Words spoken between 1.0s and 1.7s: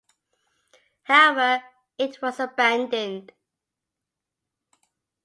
However,